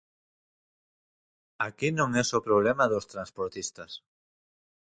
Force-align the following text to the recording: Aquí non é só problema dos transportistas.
Aquí 1.67 1.89
non 1.99 2.09
é 2.21 2.23
só 2.31 2.37
problema 2.49 2.85
dos 2.91 3.09
transportistas. 3.13 3.91